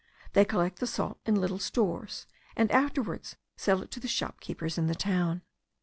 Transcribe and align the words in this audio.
They 0.33 0.45
collect 0.45 0.79
the 0.79 0.87
salt 0.87 1.19
in 1.27 1.35
little 1.35 1.59
stores, 1.59 2.25
and 2.55 2.71
afterwards 2.71 3.35
sell 3.55 3.83
it 3.83 3.91
to 3.91 3.99
the 3.99 4.07
shopkeepers 4.07 4.79
in 4.79 4.87
the 4.87 4.95
town. 4.95 5.43